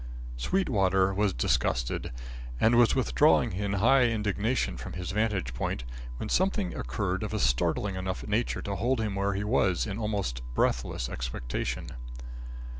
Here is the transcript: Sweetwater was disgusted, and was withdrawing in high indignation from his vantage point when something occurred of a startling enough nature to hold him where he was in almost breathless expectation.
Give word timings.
Sweetwater 0.37 1.13
was 1.13 1.31
disgusted, 1.31 2.11
and 2.59 2.73
was 2.73 2.95
withdrawing 2.95 3.51
in 3.53 3.73
high 3.73 4.05
indignation 4.05 4.75
from 4.75 4.93
his 4.93 5.11
vantage 5.11 5.53
point 5.53 5.83
when 6.17 6.27
something 6.27 6.73
occurred 6.75 7.21
of 7.21 7.35
a 7.35 7.39
startling 7.39 7.93
enough 7.93 8.25
nature 8.25 8.63
to 8.63 8.75
hold 8.77 8.99
him 8.99 9.13
where 9.13 9.35
he 9.35 9.43
was 9.43 9.85
in 9.85 9.99
almost 9.99 10.41
breathless 10.55 11.07
expectation. 11.07 11.91